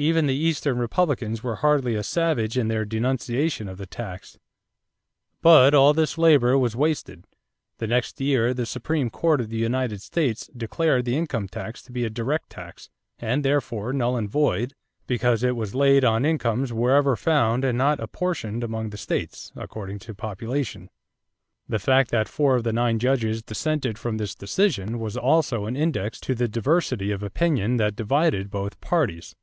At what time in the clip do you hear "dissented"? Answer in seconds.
23.42-23.98